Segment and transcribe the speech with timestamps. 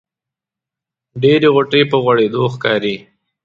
[1.21, 2.95] ډېرې غوټۍ په غوړېدو ښکاري.